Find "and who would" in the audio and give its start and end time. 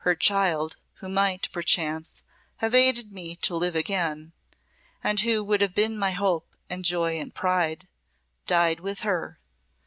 5.02-5.62